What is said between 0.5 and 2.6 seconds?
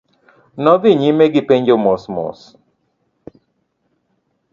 Nodhi nyime gipenjo mos mos.